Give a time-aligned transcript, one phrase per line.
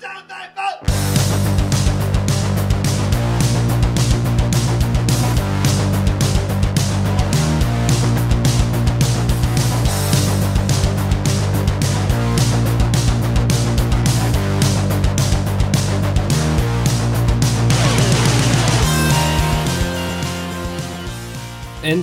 [0.00, 0.14] And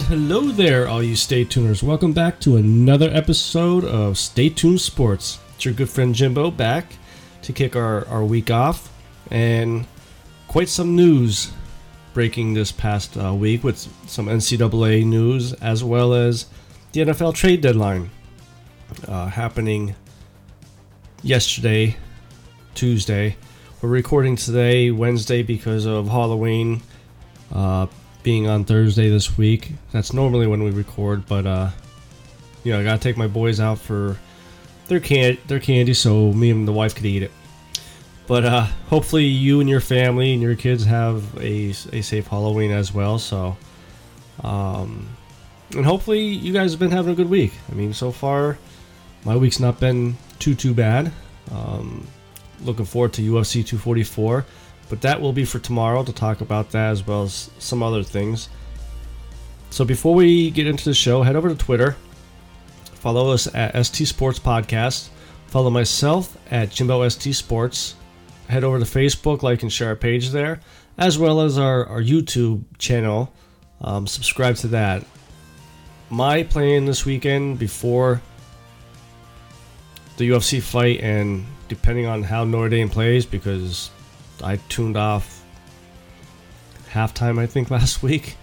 [0.01, 1.81] hello there, all you Stay Tuners.
[1.81, 5.39] Welcome back to another episode of Stay Tuned Sports.
[5.55, 6.97] It's your good friend Jimbo back
[7.45, 8.91] to kick our, our week off.
[9.31, 9.87] And
[10.47, 11.51] quite some news
[12.13, 16.45] breaking this past uh, week with some NCAA news as well as
[16.91, 18.09] the NFL trade deadline
[19.07, 19.95] uh, happening
[21.23, 21.97] yesterday,
[22.73, 23.35] Tuesday.
[23.81, 26.81] We're recording today, Wednesday, because of Halloween.
[27.53, 27.87] Uh,
[28.25, 29.71] being on Thursday this week.
[29.91, 31.69] That's normally when we record, but uh,
[32.63, 34.17] you know, I gotta take my boys out for
[34.87, 37.31] their can their candy, so me and the wife could eat it.
[38.27, 42.71] But uh, hopefully, you and your family and your kids have a, a safe Halloween
[42.71, 43.19] as well.
[43.19, 43.55] So,
[44.43, 45.09] um,
[45.75, 47.53] and hopefully, you guys have been having a good week.
[47.71, 48.57] I mean, so far,
[49.23, 51.11] my week's not been too too bad.
[51.51, 52.07] Um,
[52.61, 54.45] looking forward to UFC 244.
[54.89, 58.03] But that will be for tomorrow to talk about that as well as some other
[58.03, 58.49] things.
[59.71, 61.95] So before we get into the show, head over to Twitter.
[63.05, 65.09] Follow us at ST Sports Podcast.
[65.45, 67.93] Follow myself at Jimbo ST Sports.
[68.49, 70.59] Head over to Facebook, like and share our page there,
[70.97, 73.31] as well as our, our YouTube channel.
[73.79, 75.05] Um, subscribe to that.
[76.09, 78.23] My plan this weekend before
[80.17, 83.91] the UFC fight, and depending on how Notre Dame plays, because
[84.43, 85.43] I tuned off
[86.89, 88.35] halftime, I think, last week.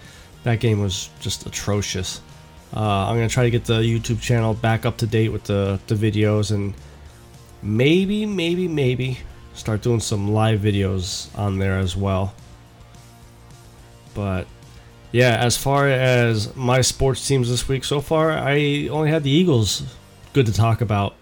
[0.44, 2.20] That game was just atrocious.
[2.74, 5.78] Uh, I'm gonna try to get the YouTube channel back up to date with the,
[5.86, 6.74] the videos and
[7.62, 9.18] maybe, maybe, maybe
[9.54, 12.34] start doing some live videos on there as well.
[14.14, 14.46] But
[15.10, 19.30] yeah, as far as my sports teams this week so far, I only had the
[19.30, 19.82] Eagles
[20.32, 21.14] good to talk about.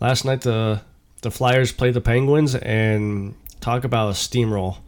[0.00, 0.82] Last night the
[1.22, 4.78] the Flyers played the Penguins and talk about a steamroll.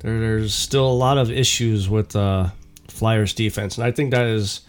[0.00, 2.50] There, there's still a lot of issues with uh,
[2.88, 4.60] Flyers defense, and I think that is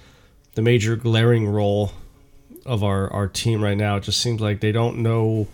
[0.55, 1.91] the major glaring role
[2.65, 3.97] of our, our team right now.
[3.97, 5.47] It just seems like they don't know,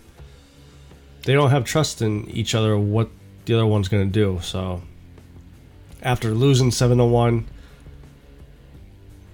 [1.24, 3.10] they don't have trust in each other what
[3.44, 4.40] the other one's going to do.
[4.42, 4.82] So
[6.02, 7.46] after losing 7 to 1,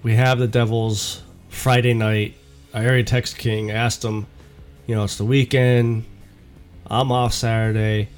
[0.02, 2.34] we have the Devils Friday night.
[2.74, 4.26] I already texted King, asked him,
[4.86, 6.04] you know, it's the weekend.
[6.90, 8.08] I'm off Saturday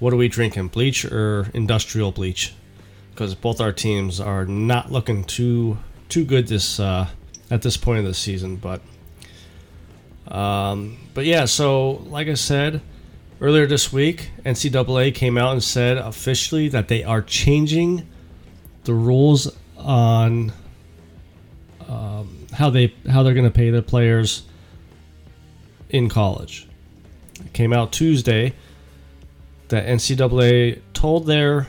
[0.00, 2.54] what are we drinking, bleach or industrial bleach?
[3.10, 5.76] Because both our teams are not looking too
[6.10, 7.08] too good this uh,
[7.50, 8.56] at this point of the season.
[8.56, 8.82] But
[10.28, 12.80] um, but yeah, so like I said
[13.40, 18.06] earlier this week, NCAA came out and said officially that they are changing
[18.84, 20.52] the rules on
[21.88, 24.42] um, how they how they're going to pay their players
[25.88, 26.68] in college.
[27.44, 28.54] It came out Tuesday
[29.68, 31.68] that NCAA told their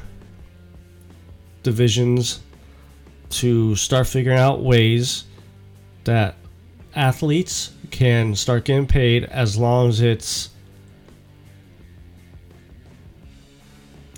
[1.64, 2.42] divisions
[3.32, 5.26] to start figuring out ways
[6.04, 6.36] that
[6.96, 10.50] athletes can start getting paid as long as it's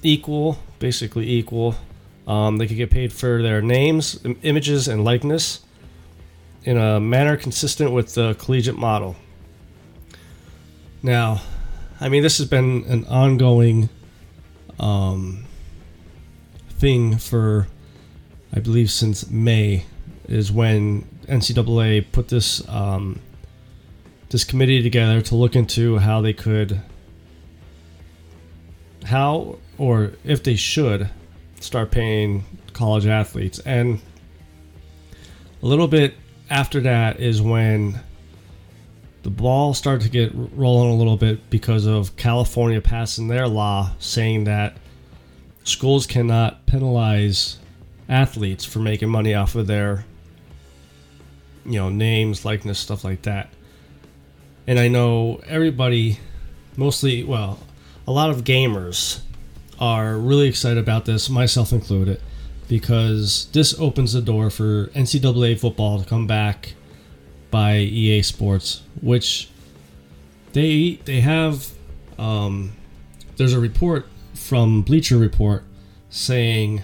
[0.02, 1.76] equal, basically equal.
[2.28, 5.62] Um, they could get paid for their names, images, and likeness
[6.64, 9.16] in a manner consistent with the collegiate model.
[11.02, 11.42] Now,
[12.00, 13.90] I mean, this has been an ongoing
[14.80, 15.46] um,
[16.70, 17.68] thing for,
[18.54, 19.86] I believe, since May,
[20.28, 23.20] is when NCAA put this um,
[24.30, 26.82] this committee together to look into how they could,
[29.06, 31.10] how or if they should
[31.60, 34.00] start paying college athletes, and
[35.62, 36.14] a little bit
[36.50, 38.00] after that is when
[39.24, 43.92] the ball started to get rolling a little bit because of California passing their law
[43.98, 44.78] saying that
[45.64, 47.58] schools cannot penalize
[48.10, 50.06] athletes for making money off of their
[51.66, 53.50] you know names likeness stuff like that
[54.68, 56.20] and i know everybody
[56.76, 57.60] mostly well
[58.08, 59.22] a lot of gamers
[59.80, 62.20] are really excited about this myself included
[62.68, 66.74] because this opens the door for ncaa football to come back
[67.54, 69.48] by EA Sports, which
[70.54, 71.70] they they have.
[72.18, 72.74] Um,
[73.38, 75.64] there's a report from Bleacher Report
[76.10, 76.82] saying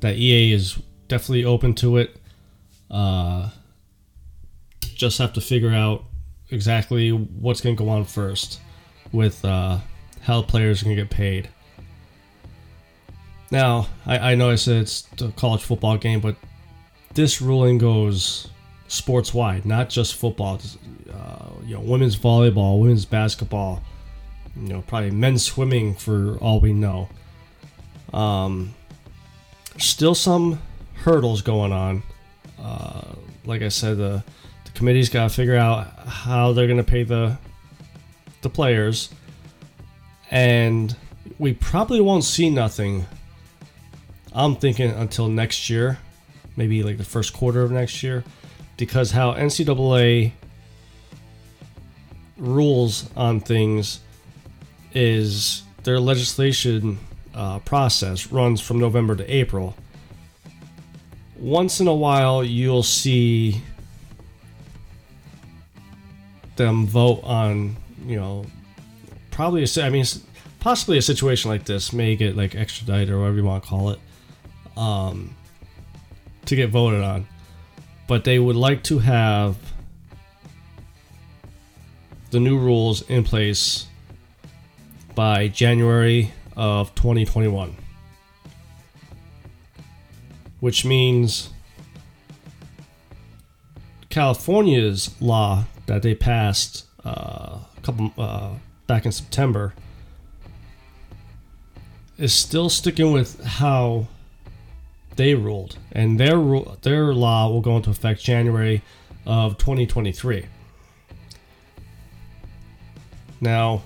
[0.00, 2.16] that EA is definitely open to it.
[2.90, 3.50] Uh,
[4.80, 6.04] just have to figure out
[6.50, 8.60] exactly what's going to go on first
[9.12, 9.78] with uh,
[10.22, 11.48] how players are going to get paid.
[13.50, 16.36] Now, I, I know I said it's a college football game, but
[17.14, 18.48] this ruling goes
[18.88, 20.60] sports wide, not just football.
[21.10, 23.82] Uh, you know, women's volleyball, women's basketball,
[24.56, 27.08] you know, probably men's swimming for all we know.
[28.12, 28.74] Um,
[29.78, 30.60] still some
[30.94, 32.02] hurdles going on.
[32.60, 33.02] Uh,
[33.44, 34.22] like I said, the
[34.64, 37.38] the committee's got to figure out how they're going to pay the
[38.42, 39.10] the players,
[40.30, 40.94] and
[41.38, 43.06] we probably won't see nothing.
[44.32, 45.98] I'm thinking until next year,
[46.56, 48.24] maybe like the first quarter of next year,
[48.76, 50.32] because how NCAA
[52.36, 54.00] rules on things
[54.92, 56.98] is their legislation
[57.38, 59.76] uh, process runs from November to April.
[61.38, 63.62] Once in a while, you'll see
[66.56, 68.44] them vote on, you know,
[69.30, 70.04] probably a, I mean,
[70.58, 73.90] possibly a situation like this may get like extradited or whatever you want to call
[73.90, 74.00] it,
[74.76, 75.36] um,
[76.46, 77.24] to get voted on.
[78.08, 79.56] But they would like to have
[82.30, 83.86] the new rules in place
[85.14, 87.74] by January of 2021.
[90.60, 91.50] Which means
[94.10, 98.50] California's law that they passed uh, a couple uh,
[98.88, 99.72] back in September
[102.18, 104.08] is still sticking with how
[105.14, 106.38] they ruled, and their
[106.82, 108.82] their law will go into effect January
[109.24, 110.46] of 2023.
[113.40, 113.82] Now,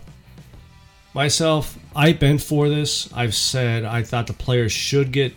[1.14, 3.12] myself, I've been for this.
[3.12, 5.34] I've said I thought the players should get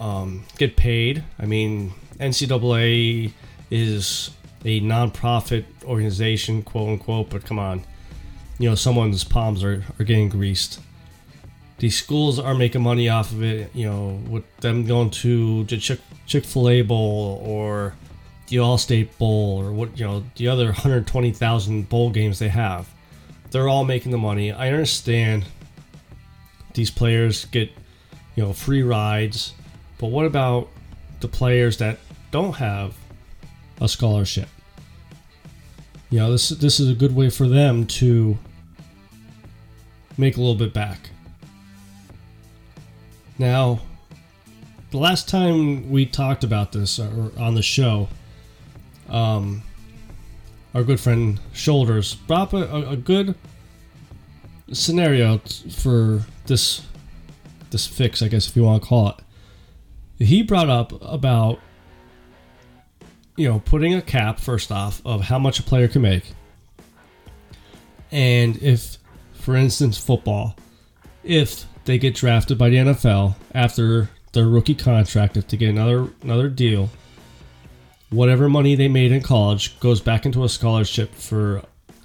[0.00, 1.22] um, get paid.
[1.38, 3.32] I mean, NCAA
[3.70, 4.30] is
[4.64, 7.84] a nonprofit organization, quote unquote, but come on,
[8.58, 10.80] you know, someone's palms are, are getting greased.
[11.78, 15.76] These schools are making money off of it, you know, with them going to the
[15.76, 17.94] Chick fil A Bowl or
[18.48, 22.88] the Allstate Bowl or what, you know, the other 120,000 bowl games they have.
[23.54, 24.52] They're all making the money.
[24.52, 25.46] I understand
[26.74, 27.70] these players get,
[28.36, 29.54] you know, free rides,
[29.96, 30.68] but what about
[31.20, 31.98] the players that
[32.30, 32.94] don't have
[33.80, 34.48] a scholarship?
[36.14, 38.38] you know this this is a good way for them to
[40.16, 41.10] make a little bit back.
[43.36, 43.80] Now,
[44.92, 48.08] the last time we talked about this or on the show,
[49.08, 49.64] um,
[50.74, 53.34] our good friend Shoulders brought up a, a good
[54.72, 55.38] scenario
[55.70, 56.82] for this
[57.70, 60.24] this fix, I guess if you want to call it.
[60.24, 61.58] He brought up about
[63.36, 66.32] you know, putting a cap first off of how much a player can make.
[68.10, 68.98] And if,
[69.32, 70.56] for instance, football,
[71.24, 76.08] if they get drafted by the NFL after their rookie contract, if they get another
[76.22, 76.90] another deal,
[78.10, 81.62] whatever money they made in college goes back into a scholarship for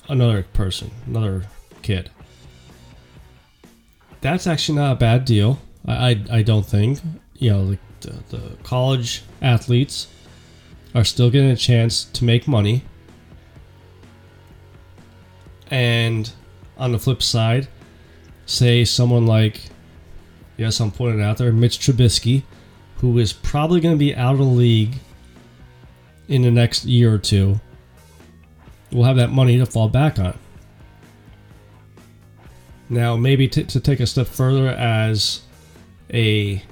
[0.07, 1.44] another person, another
[1.81, 2.10] kid.
[4.22, 5.60] That's actually not a bad deal.
[5.88, 7.00] I I, I don't think.
[7.36, 10.07] You know, like the, the college athletes
[10.94, 12.84] are still getting a chance to make money.
[15.72, 16.30] And
[16.78, 17.68] on the flip side,
[18.45, 19.62] say someone like,
[20.57, 22.44] yes, I'm it out there, Mitch Trubisky,
[22.97, 25.00] who is probably going to be out of the league
[26.30, 27.59] in the next year or two,
[28.92, 30.38] we'll have that money to fall back on.
[32.88, 35.42] Now, maybe t- to take a step further as
[36.14, 36.64] a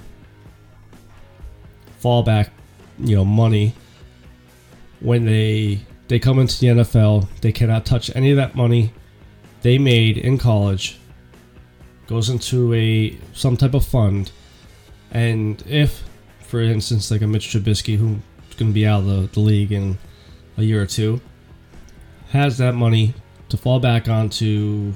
[2.00, 2.50] fallback,
[2.98, 3.74] you know, money
[5.00, 8.92] when they they come into the NFL, they cannot touch any of that money
[9.62, 10.98] they made in college.
[12.06, 14.32] Goes into a some type of fund,
[15.10, 16.02] and if,
[16.40, 18.18] for instance, like a Mitch Trubisky who's
[18.58, 19.98] going to be out of the, the league in
[20.56, 21.20] a year or two,
[22.30, 23.14] has that money
[23.48, 24.94] to fall back on to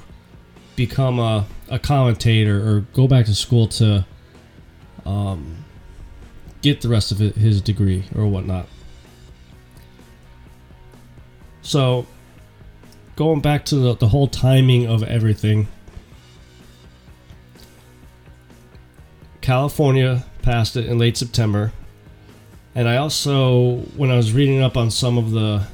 [0.75, 4.05] become a, a commentator or go back to school to
[5.05, 5.63] um,
[6.61, 8.67] get the rest of his degree or whatnot.
[11.61, 12.05] So,
[13.15, 15.67] going back to the, the whole timing of everything,
[19.41, 21.71] California passed it in late September.
[22.75, 25.67] And I also, when I was reading up on some of the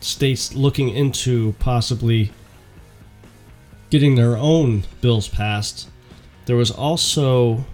[0.00, 2.30] states looking into possibly
[3.90, 5.88] getting their own bills passed,
[6.46, 7.64] there was also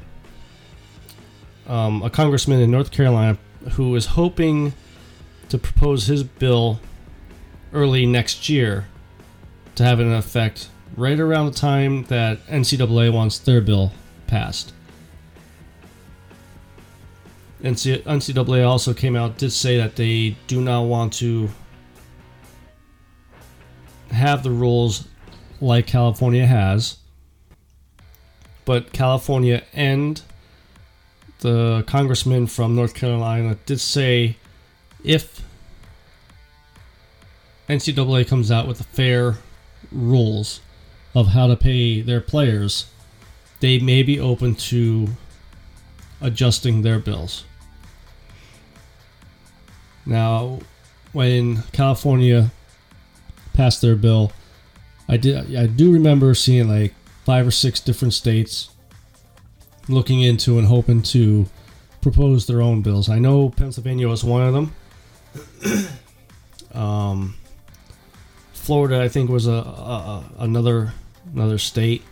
[1.66, 3.36] um, a congressman in North Carolina
[3.72, 4.72] who was hoping
[5.48, 6.80] to propose his bill
[7.72, 8.86] early next year
[9.74, 13.92] to have an effect right around the time that NCAA wants their bill
[14.26, 14.72] passed.
[17.62, 21.48] NCAA also came out did say that they do not want to
[24.10, 25.06] have the rules
[25.60, 26.96] like California has,
[28.64, 30.22] but California and
[31.40, 34.36] the congressman from North Carolina did say
[35.04, 35.42] if
[37.68, 39.36] NCAA comes out with fair
[39.92, 40.60] rules
[41.14, 42.86] of how to pay their players,
[43.60, 45.08] they may be open to
[46.20, 47.44] adjusting their bills.
[50.10, 50.58] Now,
[51.12, 52.50] when California
[53.52, 54.32] passed their bill,
[55.08, 58.70] I did I do remember seeing like five or six different states
[59.88, 61.46] looking into and hoping to
[62.00, 63.08] propose their own bills.
[63.08, 64.52] I know Pennsylvania was one of
[65.62, 65.88] them.
[66.74, 67.36] um,
[68.52, 70.92] Florida, I think, was a, a, a another
[71.32, 72.02] another state.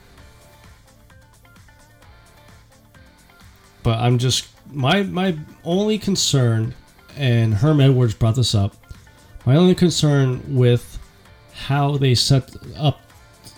[3.82, 6.74] But I'm just my my only concern,
[7.16, 8.76] and Herm Edwards brought this up.
[9.46, 10.98] My only concern with
[11.54, 13.00] how they set up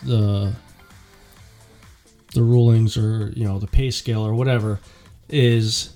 [0.03, 0.55] the
[2.33, 4.79] the rulings or you know the pay scale or whatever
[5.29, 5.95] is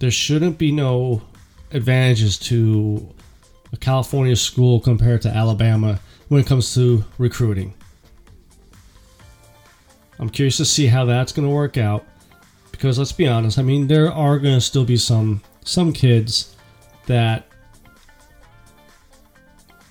[0.00, 1.22] there shouldn't be no
[1.72, 3.06] advantages to
[3.72, 7.74] a California school compared to Alabama when it comes to recruiting.
[10.18, 12.04] I'm curious to see how that's going to work out
[12.72, 16.56] because let's be honest, I mean there are going to still be some some kids
[17.06, 17.46] that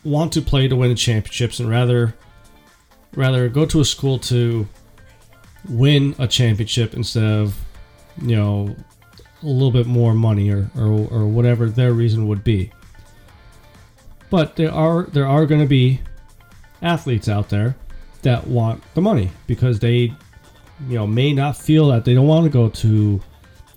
[0.04, 2.16] want to play to win the championships and rather
[3.16, 4.68] rather go to a school to
[5.70, 7.60] win a championship instead of
[8.22, 8.76] you know
[9.44, 12.72] a little bit more money or, or, or whatever their reason would be.
[14.30, 16.02] But there are there are going to be
[16.82, 17.76] athletes out there
[18.22, 20.14] that want the money because they
[20.88, 23.22] you know may not feel that they don't want to go to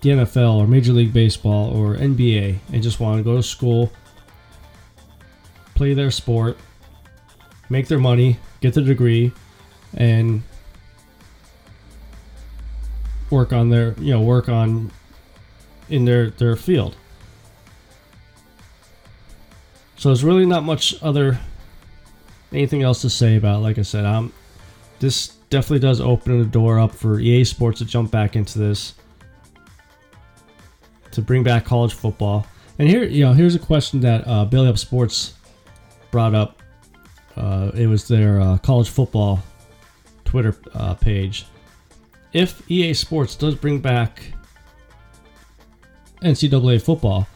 [0.00, 3.93] the NFL or Major League Baseball or NBA and just want to go to school
[5.75, 6.59] play their sport
[7.71, 9.33] make their money get the degree
[9.95, 10.43] and
[13.31, 14.90] work on their you know work on
[15.88, 16.97] in their their field
[19.97, 21.38] so there's really not much other
[22.52, 23.62] anything else to say about it.
[23.62, 24.33] like i said um
[24.99, 28.95] this definitely does open the door up for ea sports to jump back into this
[31.18, 32.46] to bring back college football.
[32.78, 35.34] And here you know here's a question that uh, Belly Up Sports
[36.10, 36.62] brought up.
[37.37, 39.42] Uh, it was their uh, college football
[40.25, 41.46] twitter uh, page.
[42.32, 44.22] If EA Sports does bring back
[46.22, 47.26] NCAA football,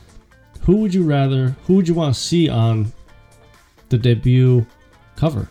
[0.62, 2.92] who would you rather, who would you want to see on
[3.88, 4.66] the debut
[5.16, 5.48] cover?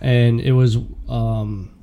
[0.00, 0.76] And it was,
[1.08, 1.74] um,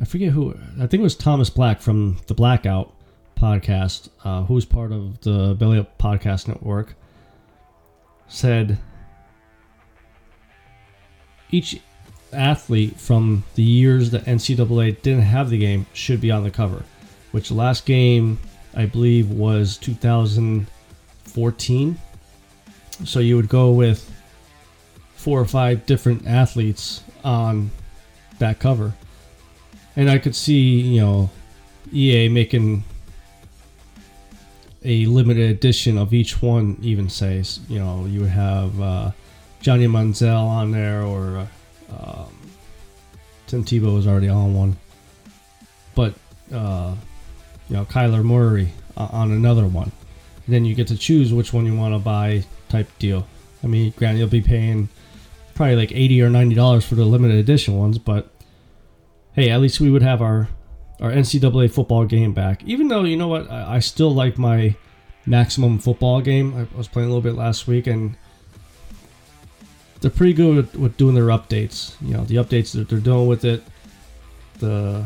[0.00, 2.95] I forget who, I think it was Thomas Black from the Blackout
[3.36, 6.94] podcast, uh, who's part of the Belly Up Podcast Network,
[8.28, 8.78] said
[11.50, 11.80] each
[12.32, 16.84] athlete from the years that NCAA didn't have the game should be on the cover.
[17.32, 18.38] Which last game
[18.74, 21.98] I believe was 2014.
[23.04, 24.10] So you would go with
[25.14, 27.70] four or five different athletes on
[28.38, 28.94] that cover.
[29.96, 31.30] And I could see, you know,
[31.92, 32.82] EA making
[34.86, 39.10] a limited edition of each one, even say, you know, you would have uh,
[39.60, 41.38] Johnny Manziel on there or
[41.90, 42.32] uh, um,
[43.48, 44.76] Tim Tebow was already on one,
[45.96, 46.14] but
[46.52, 46.94] uh,
[47.68, 49.90] you know Kyler Murray on another one.
[50.46, 53.26] And then you get to choose which one you want to buy, type deal.
[53.64, 54.88] I mean, granted, you'll be paying
[55.56, 58.30] probably like eighty or ninety dollars for the limited edition ones, but
[59.32, 60.48] hey, at least we would have our
[61.00, 62.62] our NCAA football game back.
[62.64, 64.74] Even though you know what, I, I still like my
[65.26, 66.56] maximum football game.
[66.56, 68.16] I was playing a little bit last week, and
[70.00, 71.94] they're pretty good with, with, doing their updates.
[72.00, 73.62] You know, the updates that they're doing with it.
[74.58, 75.04] The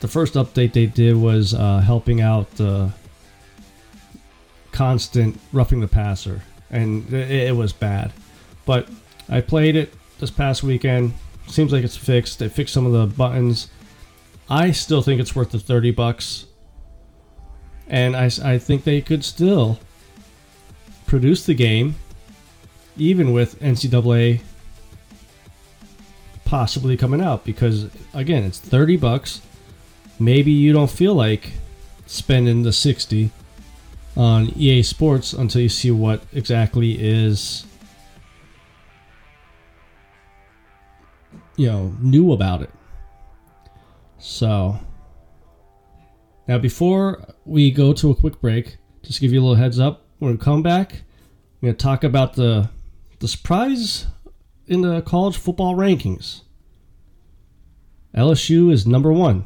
[0.00, 2.90] the first update they did was uh, helping out the
[4.72, 8.12] constant roughing the passer, and it, it was bad.
[8.66, 8.88] But
[9.28, 11.14] I played it this past weekend.
[11.46, 12.38] Seems like it's fixed.
[12.38, 13.68] They fixed some of the buttons.
[14.50, 16.46] I still think it's worth the thirty bucks,
[17.86, 19.78] and I, I think they could still
[21.06, 21.94] produce the game
[22.96, 24.42] even with NCAA
[26.44, 27.44] possibly coming out.
[27.44, 29.40] Because again it's 30 bucks.
[30.18, 31.52] Maybe you don't feel like
[32.06, 33.30] spending the 60
[34.16, 37.64] on EA Sports until you see what exactly is
[41.56, 42.70] you know, knew about it.
[44.20, 44.78] So,
[46.46, 50.06] now before we go to a quick break, just give you a little heads up,
[50.18, 51.02] when we come back,
[51.60, 52.70] we're going to talk about the
[53.18, 54.06] the surprise
[54.66, 56.42] in the college football rankings.
[58.14, 59.44] LSU is number one.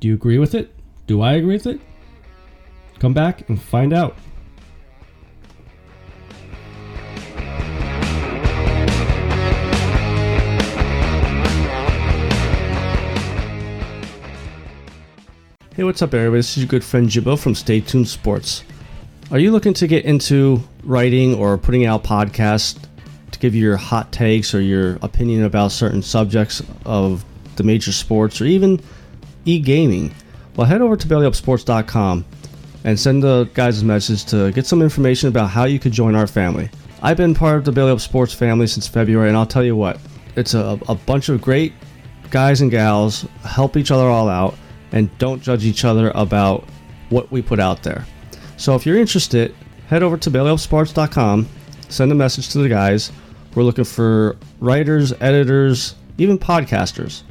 [0.00, 0.72] Do you agree with it?
[1.06, 1.80] Do I agree with it?
[2.98, 4.16] Come back and find out.
[15.76, 16.38] Hey, what's up, everybody?
[16.38, 18.64] This is your good friend Jimbo from Stay Tuned Sports.
[19.30, 22.82] Are you looking to get into writing or putting out podcasts
[23.30, 27.92] to give you your hot takes or your opinion about certain subjects of the major
[27.92, 28.80] sports or even
[29.44, 30.14] e gaming?
[30.56, 32.24] Well, head over to bellyupsports.com
[32.84, 36.14] and send the guys a message to get some information about how you could join
[36.14, 36.70] our family.
[37.02, 39.76] I've been part of the Belly Up Sports family since February, and I'll tell you
[39.76, 40.00] what,
[40.36, 41.74] it's a, a bunch of great
[42.30, 44.54] guys and gals, help each other all out
[44.96, 46.64] and don't judge each other about
[47.10, 48.06] what we put out there.
[48.56, 49.54] So if you're interested,
[49.88, 51.46] head over to bellyupsports.com,
[51.90, 53.12] send a message to the guys.
[53.54, 57.22] We're looking for writers, editors, even podcasters.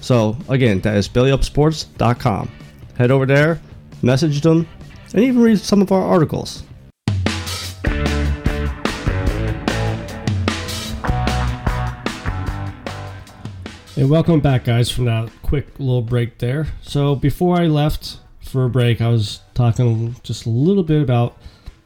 [0.00, 2.50] So again, that is bellyupsports.com.
[2.96, 3.60] Head over there,
[4.00, 4.66] message them,
[5.12, 6.62] and even read some of our articles.
[13.96, 16.66] Hey, welcome back, guys, from that quick little break there.
[16.82, 21.38] So, before I left for a break, I was talking just a little bit about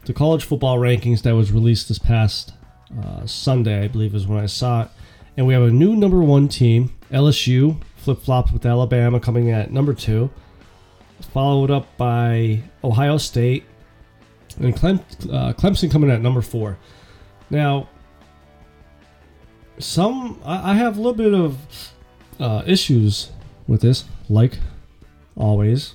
[0.03, 2.51] the college football rankings that was released this past
[3.01, 4.89] uh, Sunday, I believe is when I saw it.
[5.37, 9.71] And we have a new number one team, LSU, flip flopped with Alabama coming at
[9.71, 10.29] number two,
[11.31, 13.63] followed up by Ohio State,
[14.59, 14.99] and Clem-
[15.31, 16.77] uh, Clemson coming at number four.
[17.49, 17.87] Now,
[19.79, 21.57] some I, I have a little bit of
[22.41, 23.29] uh, issues
[23.67, 24.57] with this, like
[25.35, 25.93] always.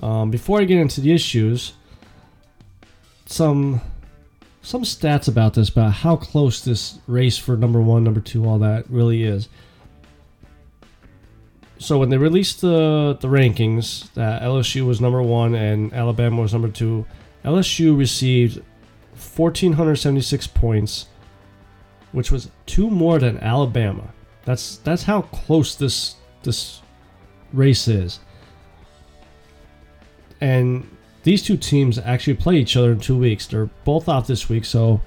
[0.00, 1.74] Um, before I get into the issues,
[3.26, 3.80] some
[4.62, 8.58] some stats about this, about how close this race for number one, number two, all
[8.60, 9.48] that really is.
[11.78, 16.52] So when they released the the rankings, that LSU was number one and Alabama was
[16.52, 17.04] number two,
[17.44, 18.62] LSU received
[19.14, 21.06] 1,476 points,
[22.12, 24.12] which was two more than Alabama.
[24.44, 26.82] That's that's how close this this
[27.52, 28.20] race is.
[30.40, 30.88] And
[31.22, 33.46] these two teams actually play each other in two weeks.
[33.46, 35.00] They're both off this week, so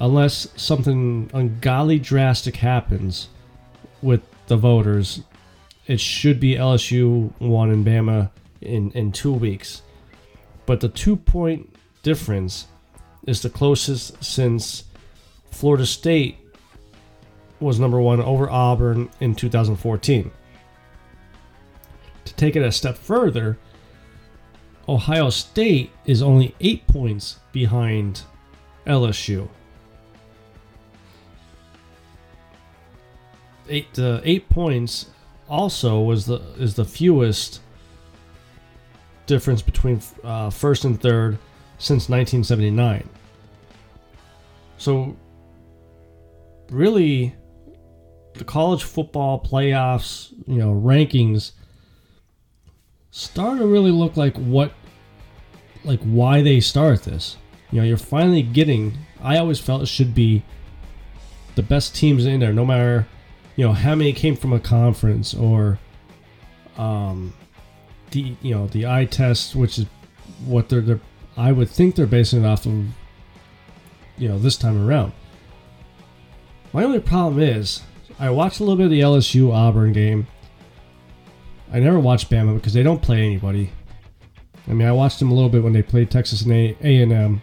[0.00, 3.28] unless something ungodly drastic happens
[4.00, 5.22] with the voters,
[5.86, 9.82] it should be LSU one and Bama in, in two weeks.
[10.66, 12.66] But the two point difference
[13.26, 14.84] is the closest since
[15.50, 16.38] Florida State
[17.64, 20.30] was number one over Auburn in 2014.
[22.24, 23.58] To take it a step further,
[24.88, 28.22] Ohio State is only eight points behind
[28.86, 29.48] LSU.
[33.68, 35.06] Eight uh, eight points
[35.48, 37.60] also was the is the fewest
[39.26, 41.38] difference between uh, first and third
[41.78, 43.08] since 1979.
[44.76, 45.16] So
[46.70, 47.34] really
[48.34, 51.52] the college football playoffs, you know, rankings
[53.10, 54.72] start to really look like what
[55.84, 57.36] like why they start this.
[57.70, 60.42] You know, you're finally getting I always felt it should be
[61.54, 63.06] the best teams in there, no matter
[63.56, 65.78] you know how many came from a conference or
[66.76, 67.32] um
[68.10, 69.86] the you know the eye test, which is
[70.44, 71.00] what they're, they're
[71.36, 72.72] I would think they're basing it off of
[74.18, 75.12] you know this time around.
[76.72, 77.82] My only problem is
[78.18, 80.26] I watched a little bit of the LSU Auburn game.
[81.72, 83.72] I never watched Bama because they don't play anybody.
[84.68, 87.12] I mean, I watched them a little bit when they played Texas and A and
[87.12, 87.42] M.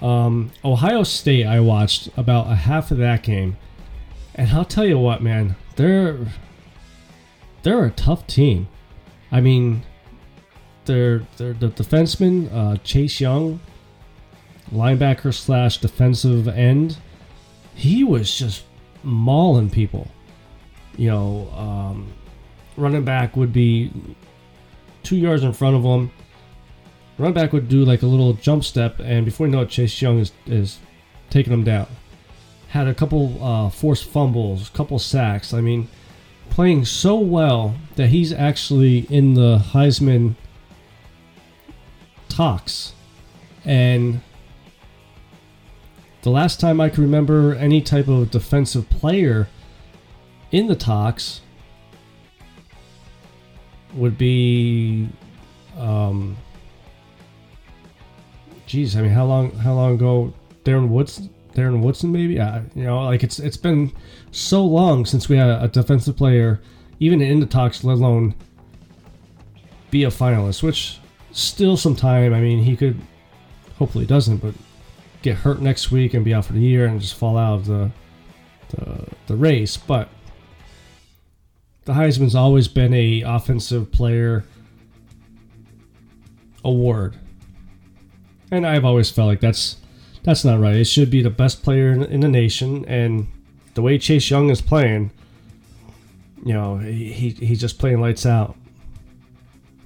[0.00, 3.56] Um, Ohio State, I watched about a half of that game,
[4.34, 6.18] and I'll tell you what, man, they're
[7.62, 8.68] they're a tough team.
[9.32, 9.84] I mean,
[10.84, 13.60] they're they're the defenseman uh, Chase Young,
[14.70, 16.98] linebacker slash defensive end.
[17.74, 18.64] He was just
[19.06, 20.08] mauling people.
[20.96, 22.12] You know, um,
[22.76, 23.92] running back would be
[25.02, 26.10] two yards in front of them.
[27.18, 30.02] Running back would do like a little jump step, and before you know it, Chase
[30.02, 30.78] Young is, is
[31.30, 31.86] taking them down.
[32.68, 35.54] Had a couple uh, forced fumbles, a couple sacks.
[35.54, 35.88] I mean,
[36.50, 40.34] playing so well that he's actually in the Heisman
[42.28, 42.92] talks.
[43.64, 44.20] And
[46.26, 49.46] the last time I can remember any type of defensive player
[50.50, 51.40] in the talks
[53.94, 55.08] would be
[55.78, 56.36] um
[58.66, 60.34] geez, I mean how long how long ago
[60.64, 62.32] Darren Woods Darren Woodson maybe?
[62.32, 63.92] You know, like it's it's been
[64.32, 66.60] so long since we had a defensive player
[66.98, 68.34] even in the talks, let alone
[69.92, 70.98] be a finalist, which
[71.30, 72.34] still some time.
[72.34, 73.00] I mean, he could
[73.78, 74.54] hopefully doesn't, but
[75.26, 77.66] get hurt next week and be out for the year and just fall out of
[77.66, 77.90] the
[78.68, 79.76] the, the race.
[79.76, 80.08] But
[81.84, 84.44] the Heisman's always been a offensive player
[86.64, 87.16] award,
[88.52, 89.78] and I've always felt like that's
[90.22, 90.76] that's not right.
[90.76, 93.26] It should be the best player in, in the nation, and
[93.74, 95.10] the way Chase Young is playing,
[96.44, 98.56] you know, he, he he's just playing lights out.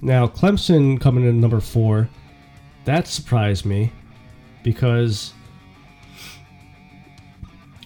[0.01, 2.09] Now Clemson coming in number four,
[2.85, 3.91] that surprised me
[4.63, 5.33] because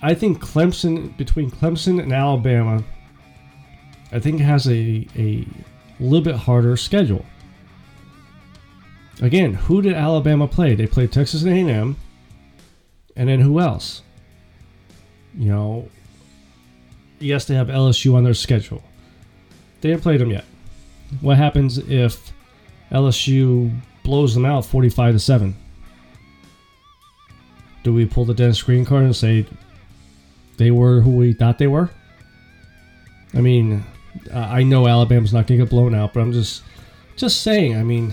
[0.01, 2.83] I think Clemson between Clemson and Alabama,
[4.11, 5.47] I think has a a
[5.99, 7.25] little bit harder schedule.
[9.21, 10.75] Again, who did Alabama play?
[10.75, 11.95] They played Texas A&M,
[13.15, 14.01] and then who else?
[15.37, 15.89] You know,
[17.19, 18.83] yes, they have LSU on their schedule.
[19.81, 20.45] They haven't played them yet.
[21.21, 22.33] What happens if
[22.91, 25.55] LSU blows them out 45 to 7?
[27.85, 29.45] Do we pull the Dennis Green card and say
[30.57, 31.91] they were who we thought they were?
[33.35, 33.85] I mean,
[34.33, 36.63] I know Alabama's not going to get blown out, but I'm just
[37.15, 37.77] just saying.
[37.77, 38.11] I mean,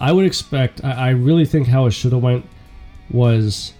[0.00, 0.82] I would expect.
[0.82, 2.44] I, I really think how it should have went
[3.08, 3.72] was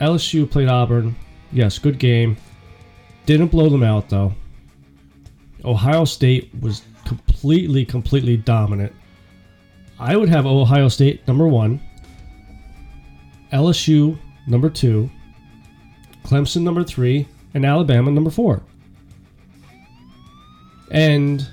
[0.00, 1.16] LSU played Auburn.
[1.50, 2.36] Yes, good game.
[3.26, 4.32] Didn't blow them out though.
[5.64, 8.92] Ohio State was completely, completely dominant.
[9.98, 11.80] I would have Ohio State number one,
[13.52, 15.10] LSU number two,
[16.24, 18.62] Clemson number three, and Alabama number four.
[20.90, 21.46] And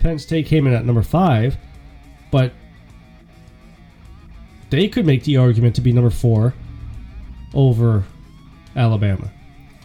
[0.00, 1.56] Penn State came in at number five,
[2.30, 2.52] but
[4.70, 6.54] they could make the argument to be number four
[7.54, 8.04] over
[8.76, 9.30] Alabama.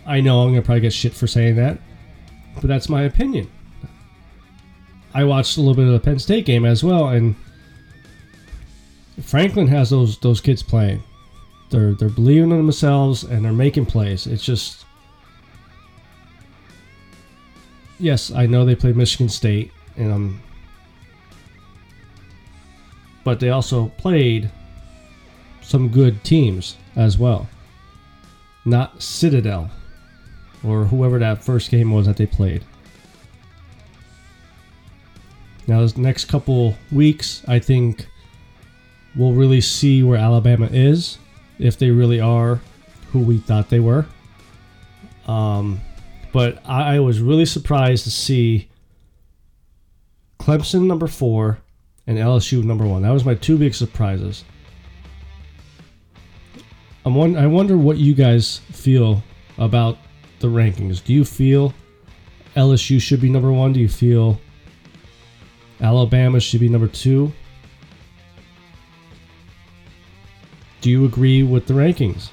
[0.05, 1.77] I know I'm going to probably get shit for saying that,
[2.55, 3.49] but that's my opinion.
[5.13, 7.35] I watched a little bit of the Penn State game as well, and
[9.21, 11.03] Franklin has those those kids playing.
[11.69, 14.25] They're they're believing in themselves and they're making plays.
[14.27, 14.85] It's just
[17.99, 20.41] yes, I know they played Michigan State, and um,
[23.23, 24.49] but they also played
[25.61, 27.47] some good teams as well.
[28.65, 29.69] Not Citadel
[30.63, 32.63] or whoever that first game was that they played.
[35.67, 38.07] Now, this next couple weeks, I think
[39.15, 41.19] we'll really see where Alabama is,
[41.59, 42.59] if they really are
[43.11, 44.05] who we thought they were.
[45.27, 45.81] Um,
[46.31, 48.69] but I, I was really surprised to see
[50.39, 51.59] Clemson number four
[52.07, 53.01] and LSU number one.
[53.03, 54.43] That was my two big surprises.
[57.05, 59.23] I'm one, I wonder what you guys feel
[59.57, 59.97] about
[60.39, 61.03] the rankings.
[61.03, 61.73] Do you feel
[62.55, 63.73] LSU should be number one?
[63.73, 64.39] Do you feel
[65.81, 67.31] Alabama should be number two?
[70.81, 72.29] Do you agree with the rankings?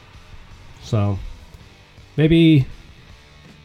[0.82, 1.18] So
[2.16, 2.66] maybe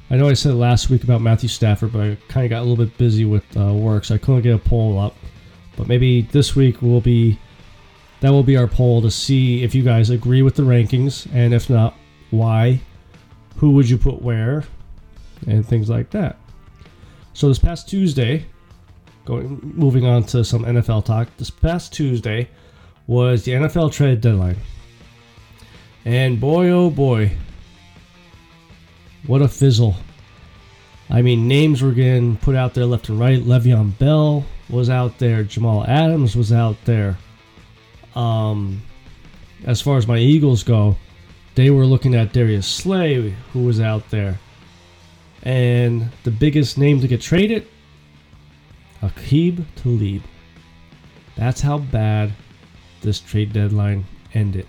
[0.09, 2.65] I know I said last week about Matthew Stafford, but I kind of got a
[2.65, 5.15] little bit busy with uh, work, so I couldn't get a poll up.
[5.77, 7.39] But maybe this week will be
[8.19, 11.53] that will be our poll to see if you guys agree with the rankings, and
[11.53, 11.95] if not,
[12.29, 12.81] why
[13.57, 14.63] who would you put where,
[15.47, 16.37] and things like that.
[17.33, 18.45] So this past Tuesday,
[19.25, 21.29] going moving on to some NFL talk.
[21.37, 22.49] This past Tuesday
[23.11, 24.55] was the NFL trade deadline,
[26.05, 27.29] and boy oh boy,
[29.27, 29.97] what a fizzle!
[31.09, 33.41] I mean, names were getting put out there left and right.
[33.43, 35.43] Le'Veon Bell was out there.
[35.43, 37.17] Jamal Adams was out there.
[38.15, 38.81] Um,
[39.65, 40.95] as far as my Eagles go,
[41.55, 44.39] they were looking at Darius Slay, who was out there.
[45.43, 47.67] And the biggest name to get traded,
[49.01, 50.21] Aqib Talib.
[51.35, 52.31] That's how bad
[53.01, 54.67] this trade deadline ended.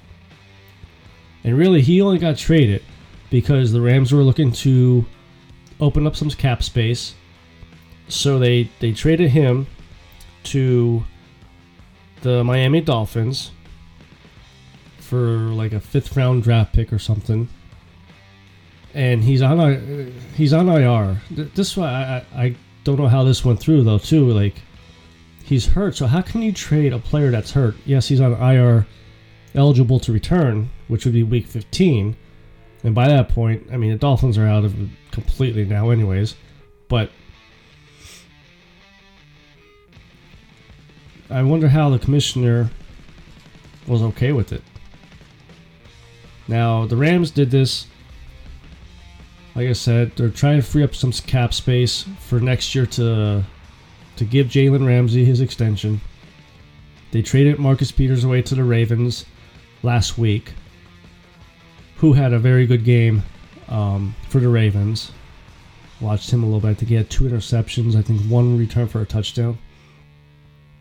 [1.44, 2.82] And really, he only got traded
[3.30, 5.04] because the Rams were looking to
[5.80, 7.14] open up some cap space.
[8.08, 9.66] So they, they traded him
[10.44, 11.04] to
[12.22, 13.50] the Miami Dolphins
[14.98, 17.48] for like a fifth round draft pick or something.
[18.94, 21.20] And he's on he's on IR.
[21.30, 24.28] This I, I don't know how this went through though too.
[24.30, 24.56] Like
[25.44, 27.74] he's hurt, so how can you trade a player that's hurt?
[27.84, 28.86] Yes, he's on IR
[29.54, 32.16] eligible to return, which would be week 15.
[32.84, 36.34] And by that point, I mean, the Dolphins are out of it completely now, anyways.
[36.88, 37.10] But
[41.30, 42.70] I wonder how the commissioner
[43.86, 44.62] was okay with it.
[46.48, 47.86] Now, the Rams did this.
[49.54, 53.44] Like I said, they're trying to free up some cap space for next year to
[54.16, 56.00] to give Jalen Ramsey his extension.
[57.10, 59.26] They traded Marcus Peters away to the Ravens
[59.82, 60.52] last week,
[61.96, 63.22] who had a very good game
[63.68, 65.12] um, for the Ravens.
[66.00, 66.70] Watched him a little bit.
[66.70, 67.94] I think he had two interceptions.
[67.94, 69.58] I think one return for a touchdown,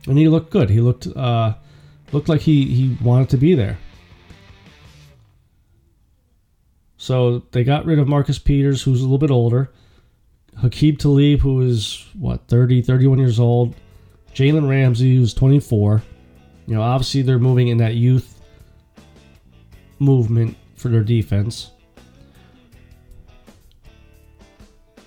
[0.07, 0.69] and he looked good.
[0.69, 1.53] He looked uh,
[2.11, 3.77] looked like he he wanted to be there.
[6.97, 9.71] So they got rid of Marcus Peters, who's a little bit older.
[10.59, 13.75] Aqib Talib, who is, what, 30, 31 years old.
[14.33, 16.01] Jalen Ramsey, who's 24.
[16.67, 18.41] You know, obviously they're moving in that youth
[19.99, 21.71] movement for their defense.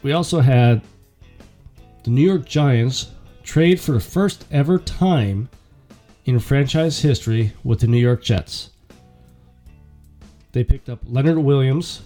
[0.02, 0.82] We also had
[2.02, 3.10] the New York Giants
[3.42, 5.48] trade for the first ever time
[6.26, 8.70] in franchise history with the New York Jets.
[10.52, 12.02] They picked up Leonard Williams,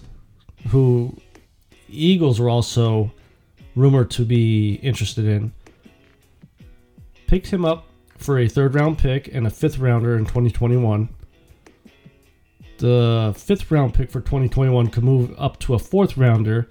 [0.69, 1.15] who
[1.89, 3.11] Eagles were also
[3.75, 5.53] rumored to be interested in.
[7.27, 7.85] Picked him up
[8.17, 11.09] for a third round pick and a fifth rounder in 2021.
[12.77, 16.69] The fifth round pick for 2021 could move up to a fourth rounder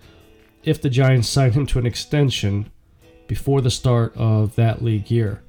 [0.62, 2.70] if the Giants sign him to an extension
[3.26, 5.42] before the start of that league year.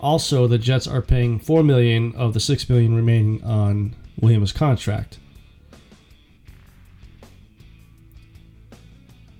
[0.00, 5.18] Also, the Jets are paying 4 million of the 6 million remaining on Williams' contract.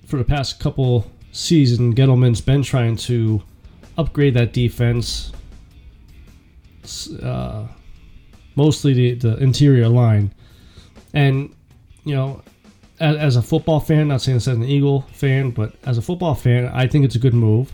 [0.07, 3.43] For the past couple seasons, Gettleman's been trying to
[3.97, 5.33] upgrade that defense,
[7.21, 7.67] uh,
[8.55, 10.33] mostly the, the interior line.
[11.13, 11.53] And,
[12.05, 12.41] you know,
[13.01, 16.01] as, as a football fan, not saying this as an Eagle fan, but as a
[16.01, 17.73] football fan, I think it's a good move.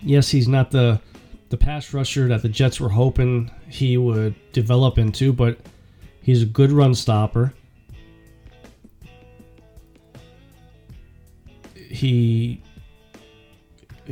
[0.00, 1.00] Yes, he's not the
[1.50, 5.58] the pass rusher that the Jets were hoping he would develop into, but
[6.22, 7.52] he's a good run stopper.
[11.88, 12.62] He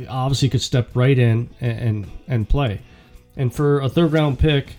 [0.07, 2.81] obviously could step right in and, and, and play.
[3.35, 4.75] And for a third round pick,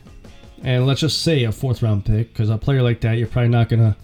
[0.63, 3.49] and let's just say a fourth round pick, because a player like that you're probably
[3.49, 3.97] not gonna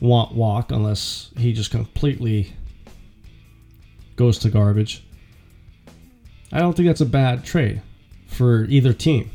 [0.00, 2.52] want walk unless he just completely
[4.16, 5.04] goes to garbage.
[6.52, 7.80] I don't think that's a bad trade
[8.26, 9.30] for either team.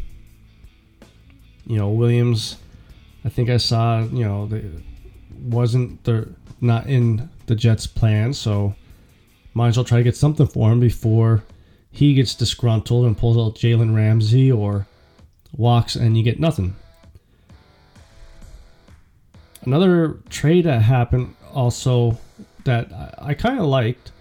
[1.66, 2.58] You know, Williams,
[3.24, 4.64] I think I saw, you know, the,
[5.40, 6.30] wasn't the
[6.62, 8.75] not in the Jets' plan, so
[9.53, 11.43] might as well try to get something for him before
[11.91, 14.86] he gets disgruntled and pulls out Jalen Ramsey or
[15.55, 16.75] walks and you get nothing.
[19.63, 22.17] Another trade that happened also
[22.65, 24.12] that I, kind of liked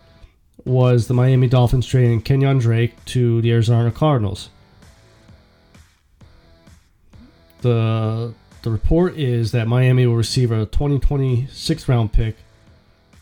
[0.65, 4.49] was the Miami Dolphins trading Kenyan Drake to the Arizona Cardinals.
[7.61, 12.37] The the report is that Miami will receive a 2026 round pick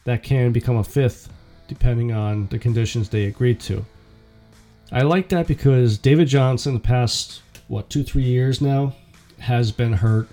[0.05, 1.29] that can become a fifth
[1.69, 3.85] depending on the conditions they agreed to.
[4.91, 8.95] I like that because David Johnson the past what 2-3 years now
[9.39, 10.29] has been hurt.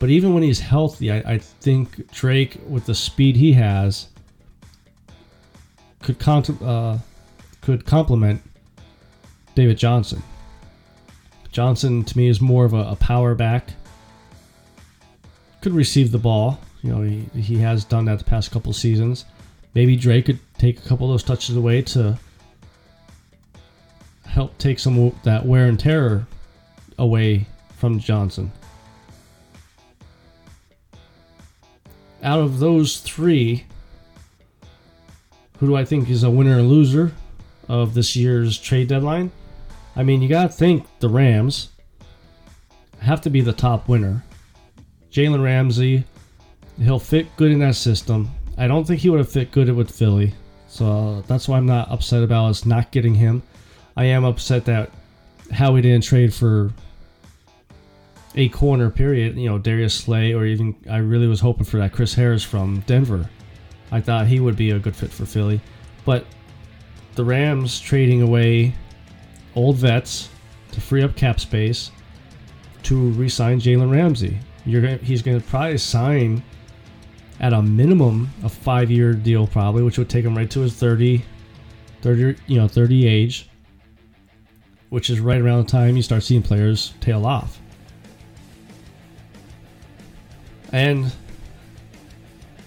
[0.00, 4.08] But even when he's healthy, I, I think Drake with the speed he has
[6.02, 6.18] could
[6.62, 6.98] uh,
[7.60, 8.42] could complement
[9.54, 10.22] David Johnson.
[11.50, 13.70] Johnson to me is more of a, a, power back.
[15.60, 16.58] Could receive the ball.
[16.84, 19.24] You know, he, he has done that the past couple seasons.
[19.74, 22.18] Maybe Drake could take a couple of those touches away to
[24.26, 26.26] help take some of that wear and tear
[26.98, 28.52] away from Johnson.
[32.22, 33.64] Out of those three,
[35.58, 37.12] who do I think is a winner and loser
[37.66, 39.32] of this year's trade deadline?
[39.96, 41.70] I mean, you got to think the Rams
[43.00, 44.22] have to be the top winner.
[45.10, 46.04] Jalen Ramsey,
[46.78, 48.30] he'll fit good in that system.
[48.56, 50.34] I don't think he would have fit good with Philly.
[50.66, 53.42] So that's why I'm not upset about us not getting him.
[53.96, 54.90] I am upset that
[55.52, 56.72] how we didn't trade for
[58.34, 61.92] a corner period, you know, Darius Slay, or even I really was hoping for that
[61.92, 63.28] Chris Harris from Denver.
[63.92, 65.60] I thought he would be a good fit for Philly.
[66.04, 66.26] But
[67.14, 68.74] the Rams trading away
[69.54, 70.30] old vets
[70.72, 71.92] to free up cap space
[72.82, 74.38] to re-sign Jalen Ramsey.
[74.66, 76.42] You're he's going to probably sign
[77.44, 81.22] at a minimum a five-year deal, probably, which would take him right to his 30,
[82.00, 83.50] 30, you know, 30 age.
[84.94, 87.60] which is right around the time you start seeing players tail off.
[90.72, 91.10] And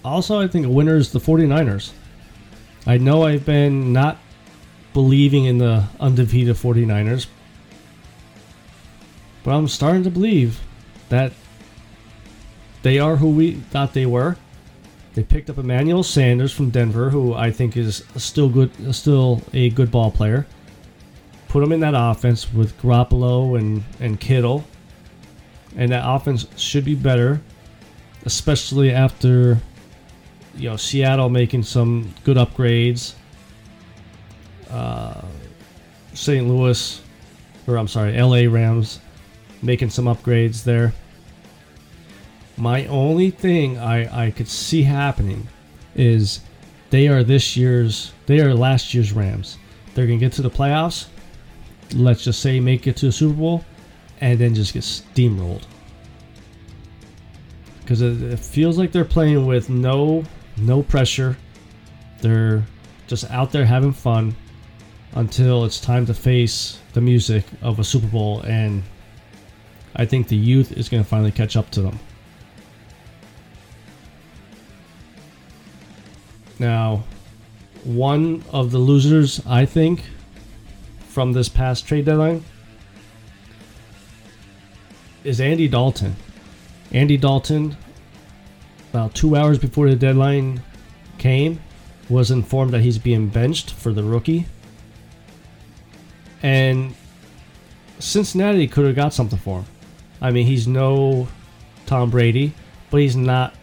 [0.04, 1.92] also, I think a winner is the 49ers.
[2.86, 4.18] I know I've been not
[4.92, 7.28] believing in the undefeated 49ers,
[9.42, 10.60] but I'm starting to believe
[11.08, 11.32] that
[12.82, 14.36] they are who we thought they were.
[15.18, 19.68] They picked up Emmanuel Sanders from Denver, who I think is still good, still a
[19.68, 20.46] good ball player.
[21.48, 24.64] Put him in that offense with Garoppolo and and Kittle,
[25.74, 27.40] and that offense should be better,
[28.26, 29.58] especially after
[30.54, 33.14] you know Seattle making some good upgrades.
[34.70, 35.22] Uh,
[36.14, 36.46] St.
[36.46, 37.02] Louis,
[37.66, 39.00] or I'm sorry, LA Rams
[39.62, 40.94] making some upgrades there.
[42.58, 45.48] My only thing I, I could see happening
[45.94, 46.40] is
[46.90, 49.58] they are this year's, they are last year's Rams.
[49.94, 51.06] They're going to get to the playoffs,
[51.94, 53.64] let's just say make it to the Super Bowl,
[54.20, 55.62] and then just get steamrolled.
[57.80, 60.24] Because it, it feels like they're playing with no
[60.56, 61.36] no pressure.
[62.20, 62.64] They're
[63.06, 64.34] just out there having fun
[65.12, 68.82] until it's time to face the music of a Super Bowl, and
[69.96, 71.98] I think the youth is going to finally catch up to them.
[76.58, 77.04] Now,
[77.84, 80.02] one of the losers, I think,
[81.08, 82.44] from this past trade deadline
[85.24, 86.16] is Andy Dalton.
[86.92, 87.76] Andy Dalton,
[88.90, 90.62] about two hours before the deadline
[91.18, 91.60] came,
[92.08, 94.46] was informed that he's being benched for the rookie.
[96.42, 96.94] And
[97.98, 99.66] Cincinnati could have got something for him.
[100.20, 101.28] I mean, he's no
[101.86, 102.54] Tom Brady,
[102.90, 103.54] but he's not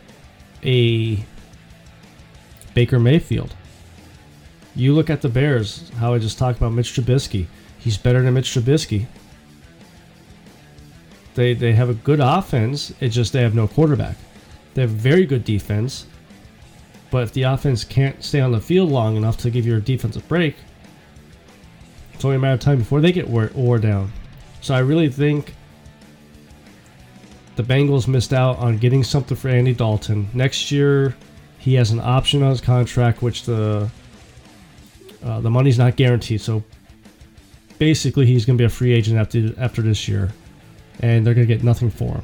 [0.64, 1.24] a
[2.76, 3.56] Baker Mayfield.
[4.76, 7.48] You look at the Bears, how I just talked about Mitch Trubisky.
[7.80, 9.08] He's better than Mitch Trubisky.
[11.34, 14.18] They, they have a good offense, it's just they have no quarterback.
[14.74, 16.06] They have very good defense,
[17.10, 20.18] but if the offense can't stay on the field long enough to give your defense
[20.18, 20.56] a break,
[22.14, 24.12] it's only a matter of time before they get wore, wore down.
[24.62, 25.54] So I really think
[27.56, 30.30] the Bengals missed out on getting something for Andy Dalton.
[30.34, 31.16] Next year,
[31.66, 33.90] he has an option on his contract, which the
[35.24, 36.40] uh, the money's not guaranteed.
[36.40, 36.64] So
[37.80, 40.32] basically, he's going to be a free agent after after this year,
[41.00, 42.24] and they're going to get nothing for him.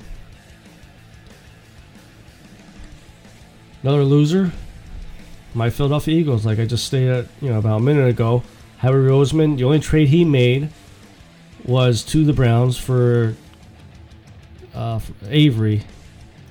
[3.81, 4.51] Another loser,
[5.55, 6.45] my Philadelphia Eagles.
[6.45, 8.43] Like I just stated, you know, about a minute ago,
[8.77, 9.57] Howie Roseman.
[9.57, 10.69] The only trade he made
[11.65, 13.35] was to the Browns for,
[14.75, 15.81] uh, for Avery,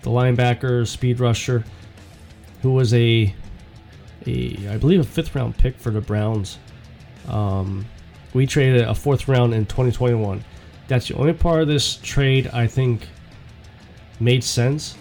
[0.02, 1.64] the linebacker, speed rusher
[2.62, 3.34] who was a,
[4.26, 6.58] a I believe a fifth round pick for the Browns.
[7.28, 7.86] Um,
[8.32, 10.44] we traded a fourth round in 2021.
[10.88, 13.06] That's the only part of this trade I think
[14.18, 14.96] made sense.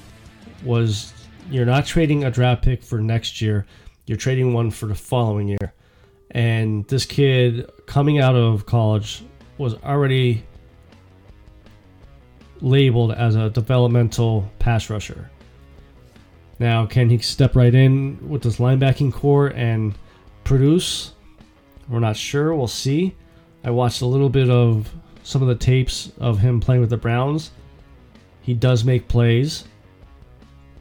[0.64, 1.14] Was
[1.50, 3.66] you're not trading a draft pick for next year,
[4.06, 5.74] you're trading one for the following year.
[6.32, 9.24] And this kid coming out of college
[9.58, 10.44] was already
[12.62, 15.30] labeled as a developmental pass rusher.
[16.60, 19.98] Now, can he step right in with this linebacking corps and
[20.44, 21.14] produce?
[21.88, 22.54] We're not sure.
[22.54, 23.16] We'll see.
[23.64, 24.94] I watched a little bit of
[25.24, 27.52] some of the tapes of him playing with the Browns.
[28.42, 29.66] He does make plays,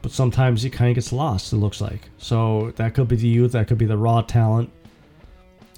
[0.01, 2.09] but sometimes he kind of gets lost, it looks like.
[2.17, 4.71] So that could be the youth, that could be the raw talent.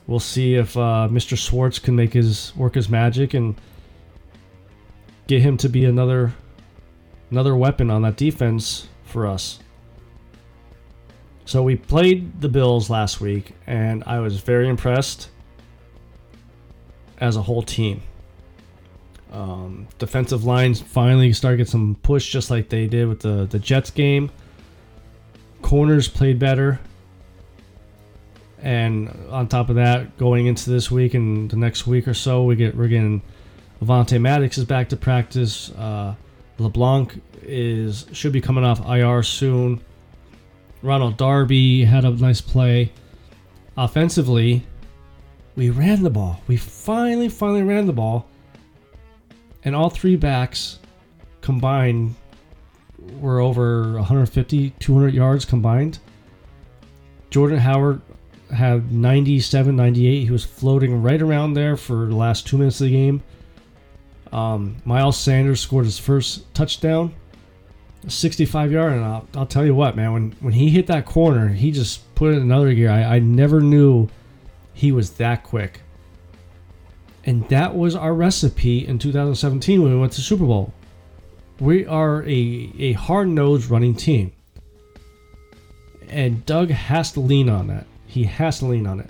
[0.08, 1.38] We'll see if uh, Mr.
[1.38, 3.56] Schwartz can make his work his magic and
[5.28, 6.34] get him to be another
[7.30, 9.60] another weapon on that defense for us.
[11.52, 15.28] So we played the Bills last week, and I was very impressed
[17.18, 18.04] as a whole team.
[19.34, 23.60] Um, defensive lines finally start get some push, just like they did with the the
[23.60, 24.32] Jets game.
[25.62, 26.80] Corners played better,
[28.62, 32.44] and on top of that, going into this week and the next week or so,
[32.44, 33.22] we get we're getting
[33.84, 35.70] Avonte Maddox is back to practice.
[35.72, 36.16] Uh,
[36.60, 39.82] LeBlanc is should be coming off IR soon.
[40.82, 42.92] Ronald Darby had a nice play.
[43.78, 44.66] Offensively,
[45.56, 46.42] we ran the ball.
[46.48, 48.28] We finally, finally ran the ball.
[49.64, 50.80] And all three backs
[51.42, 52.16] combined
[53.20, 56.00] were over 150, 200 yards combined.
[57.30, 58.02] Jordan Howard
[58.54, 60.24] had 97, 98.
[60.26, 63.24] He was floating right around there for the last two minutes of the game.
[64.32, 67.14] Um, Miles Sanders scored his first touchdown.
[68.08, 71.50] 65 yard, and I'll, I'll, tell you what, man, when, when he hit that corner,
[71.50, 72.90] he just put it in another gear.
[72.90, 74.10] I, I never knew
[74.74, 75.82] he was that quick.
[77.24, 80.74] And that was our recipe in 2017 when we went to Super Bowl.
[81.60, 84.32] We are a, a hard nosed running team.
[86.10, 87.86] And Doug has to lean on that.
[88.08, 89.10] He has to lean on it.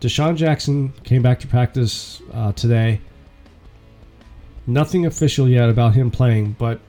[0.00, 3.00] DeSean Jackson came back to practice uh, today.
[4.66, 6.80] Nothing official yet about him playing, but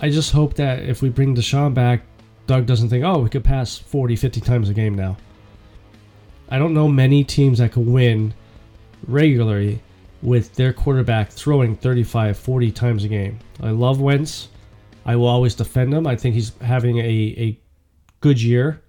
[0.00, 2.02] I just hope that if we bring DeSean back,
[2.46, 5.16] Doug doesn't think, oh, we could pass 40, 50 times a game now.
[6.48, 8.34] I don't know many teams that could win
[9.06, 9.80] regularly
[10.22, 13.38] with their quarterback throwing 35, 40 times a game.
[13.60, 14.48] I love Wentz.
[15.04, 16.06] I will always defend him.
[16.06, 17.60] I think he's having a, a
[18.20, 18.82] good year.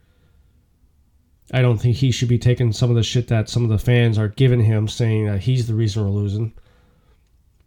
[1.54, 3.78] I don't think he should be taking some of the shit that some of the
[3.78, 6.54] fans are giving him, saying that he's the reason we're losing.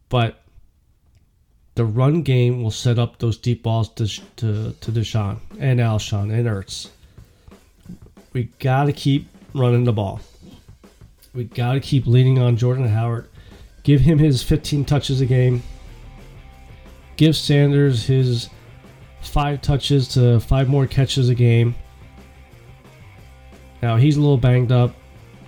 [0.08, 0.39] But
[1.80, 4.06] the run game will set up those deep balls to
[4.36, 6.90] to, to DeSean and Alshon and Ertz.
[8.34, 10.20] We got to keep running the ball.
[11.32, 13.30] We got to keep leaning on Jordan Howard.
[13.82, 15.62] Give him his 15 touches a game.
[17.16, 18.50] Give Sanders his
[19.22, 21.74] five touches to five more catches a game.
[23.80, 24.94] Now he's a little banged up.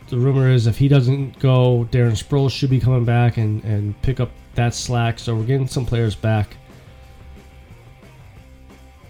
[0.08, 4.00] The rumor is if he doesn't go, Darren Sproles should be coming back and, and
[4.00, 5.18] pick up that slack.
[5.18, 6.56] So we're getting some players back.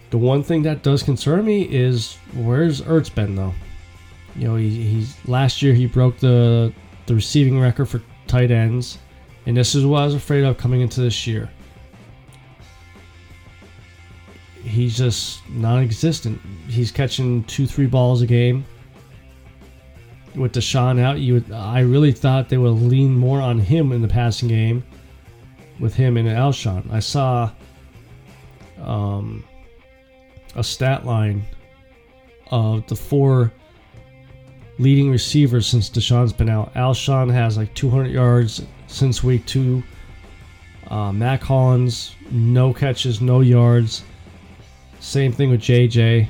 [0.09, 3.53] The one thing that does concern me is where's Ertz been though?
[4.35, 6.71] You know, he, he's last year he broke the
[7.05, 8.99] the receiving record for tight ends,
[9.45, 11.49] and this is what I was afraid of coming into this year.
[14.63, 16.39] He's just non-existent.
[16.67, 18.65] He's catching two, three balls a game.
[20.35, 24.01] With DeSean out, you would, I really thought they would lean more on him in
[24.01, 24.83] the passing game,
[25.83, 26.89] with him and Alshon.
[26.91, 27.51] I saw
[28.81, 29.43] um,
[30.55, 31.43] a stat line
[32.49, 33.51] of the four
[34.79, 36.73] leading receivers since DeSean's been out.
[36.73, 39.83] Alshon has like 200 yards since week two.
[40.87, 44.03] Uh, Mack Hollins, no catches, no yards.
[45.01, 46.29] Same thing with JJ.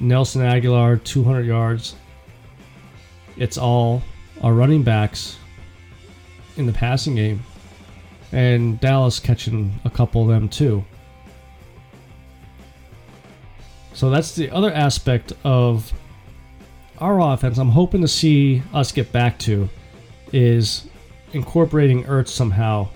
[0.00, 1.94] Nelson Agholor, 200 yards.
[3.36, 4.02] It's all
[4.42, 5.36] our running backs
[6.56, 7.44] in the passing game.
[8.32, 10.84] And Dallas catching a couple of them too.
[13.94, 15.92] So that's the other aspect of
[17.02, 19.68] our offense, I'm hoping to see us get back to
[20.32, 20.86] is
[21.32, 22.88] incorporating Ertz somehow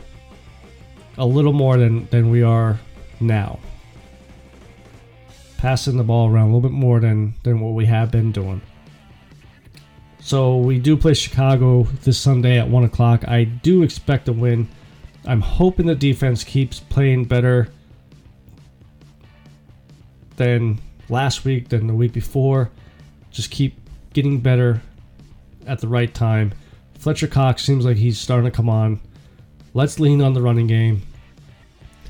[1.19, 2.79] a little more than, than we are
[3.19, 3.59] now.
[5.59, 8.61] Passing the ball around a little bit more than, than what we have been doing.
[10.21, 13.27] So we do play Chicago this Sunday at 1 o'clock.
[13.27, 14.69] I do expect a win.
[15.27, 17.69] I'm hoping the defense keeps playing better
[20.37, 22.71] than last week, than the week before.
[23.31, 23.75] Just keep
[24.13, 24.81] getting better
[25.67, 26.55] at the right time.
[26.99, 29.01] Fletcher Cox seems like he's starting to come on.
[29.75, 31.03] Let's lean on the running game.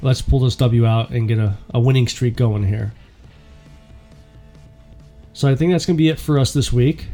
[0.03, 2.93] Let's pull this W out and get a, a winning streak going here.
[5.33, 7.07] So I think that's going to be it for us this week.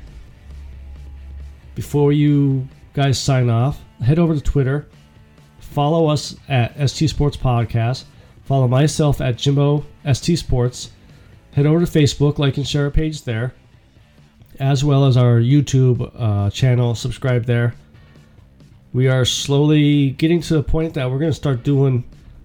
[1.74, 4.86] Before you guys sign off, head over to Twitter.
[5.72, 8.04] Follow us at ST Sports Podcast.
[8.44, 10.90] Follow myself at Jimbo ST Sports.
[11.52, 13.54] Head over to Facebook, like and share our page there
[14.58, 16.94] as well as our YouTube uh, channel.
[16.94, 17.74] Subscribe there.
[18.92, 22.04] We are slowly getting to the point that we're going to start doing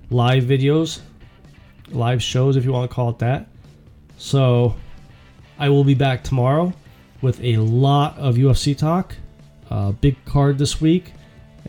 [0.09, 1.01] live videos,
[1.89, 3.47] live shows, if you want to call it that.
[4.17, 4.75] So
[5.59, 6.73] I will be back tomorrow
[7.21, 9.15] with a lot of UFC talk,
[9.69, 11.13] uh, big card this week,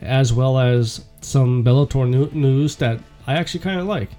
[0.01, 4.11] as well as some Bellator new- news that I actually kind of like.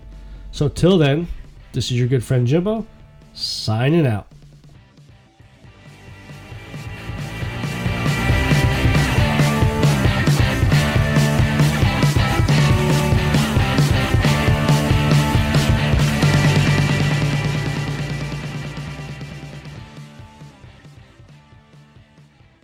[0.52, 1.28] So till then,
[1.74, 2.86] this is your good friend Jimbo,
[3.34, 4.28] signing out.